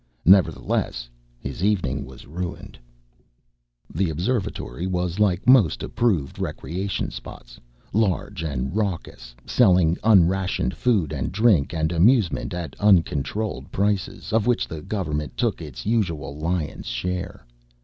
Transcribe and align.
Nevertheless, 0.25 1.07
his 1.37 1.63
evening 1.63 2.05
was 2.07 2.25
ruined. 2.25 2.79
The 3.93 4.09
Observatory 4.09 4.87
was 4.87 5.19
like 5.19 5.45
most 5.45 5.83
approved 5.83 6.39
recreation 6.39 7.11
spots 7.11 7.59
large 7.93 8.41
and 8.41 8.75
raucous, 8.75 9.35
selling 9.45 9.97
unrationed 10.03 10.73
food 10.73 11.13
and 11.13 11.31
drink 11.31 11.71
and 11.71 11.91
amusement 11.91 12.51
at 12.51 12.75
uncontrolled 12.79 13.71
prices 13.71 14.33
of 14.33 14.47
which 14.47 14.67
the 14.67 14.81
government 14.81 15.37
took 15.37 15.61
its 15.61 15.85
usual 15.85 16.35
lion's 16.35 16.87
share. 16.87 17.45